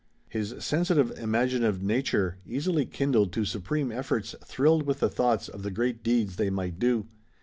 [0.29, 5.69] His sensitive, imaginative nature, easily kindled to supreme efforts, thrilled with the thoughts of the
[5.69, 7.05] great deeds they might do.